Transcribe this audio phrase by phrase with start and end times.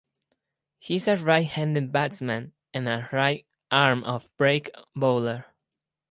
[0.79, 5.45] He is a right-handed batsman and a right-arm off-break bowler.